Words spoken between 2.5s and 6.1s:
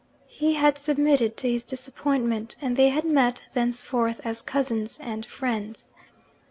and they had met thenceforth as cousins and friends.